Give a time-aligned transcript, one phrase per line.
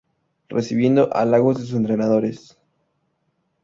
[0.49, 2.57] Recibiendo halagos de sus entrenadores.